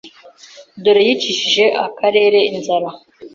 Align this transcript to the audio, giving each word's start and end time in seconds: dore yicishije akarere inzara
dore 0.83 1.01
yicishije 1.07 1.65
akarere 1.85 2.39
inzara 2.51 2.89